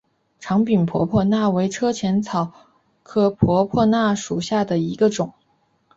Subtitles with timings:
[0.39, 2.51] 长柄婆婆纳为车前草
[3.03, 5.31] 科婆婆纳属下的一个种。